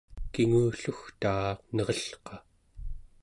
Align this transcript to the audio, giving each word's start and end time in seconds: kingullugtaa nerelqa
kingullugtaa 0.33 1.47
nerelqa 1.75 2.33